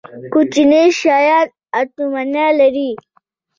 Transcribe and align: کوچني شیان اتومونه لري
کوچني 0.33 0.81
شیان 0.99 1.47
اتومونه 1.79 2.43
لري 2.59 2.91